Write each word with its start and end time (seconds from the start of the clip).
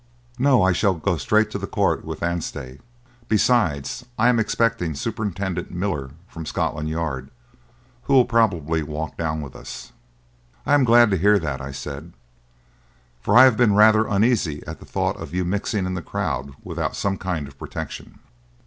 "No. 0.39 0.63
I 0.63 0.71
shall 0.73 0.95
go 0.95 1.15
straight 1.15 1.51
to 1.51 1.59
the 1.59 1.67
court 1.67 2.03
with 2.03 2.23
Anstey. 2.23 2.79
Besides, 3.29 4.03
I 4.17 4.29
am 4.29 4.39
expecting 4.39 4.95
Superintendent 4.95 5.69
Miller 5.69 6.09
from 6.27 6.47
Scotland 6.47 6.89
Yard, 6.89 7.29
who 8.05 8.13
will 8.13 8.25
probably 8.25 8.81
walk 8.81 9.15
down 9.15 9.41
with 9.43 9.55
us." 9.55 9.91
"I 10.65 10.73
am 10.73 10.85
glad 10.85 11.11
to 11.11 11.17
hear 11.17 11.37
that," 11.37 11.61
I 11.61 11.71
said; 11.71 12.13
"for 13.21 13.37
I 13.37 13.43
have 13.43 13.57
been 13.57 13.75
rather 13.75 14.07
uneasy 14.07 14.65
at 14.65 14.79
the 14.79 14.85
thought 14.87 15.17
of 15.17 15.35
your 15.35 15.45
mixing 15.45 15.85
in 15.85 15.93
the 15.93 16.01
crowd 16.01 16.55
without 16.63 16.95
some 16.95 17.15
kind 17.19 17.47
of 17.47 17.59
protection." 17.59 18.17